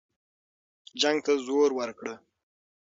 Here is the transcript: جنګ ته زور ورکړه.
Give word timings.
جنګ 1.01 1.17
ته 1.25 1.33
زور 1.45 1.69
ورکړه. 1.79 2.13